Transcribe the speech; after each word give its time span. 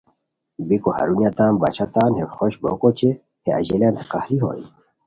بیکو 0.67 0.89
ہرونیہ 0.97 1.31
تان 1.37 1.51
باچھا 1.61 1.85
تان 1.93 2.11
ہے 2.17 2.25
خوش 2.35 2.53
بوکو 2.61 2.87
اوچے 2.91 3.09
ہے 3.45 3.51
اژیلیانتے 3.59 4.03
قہری 4.11 4.37
ہوئے 4.43 4.61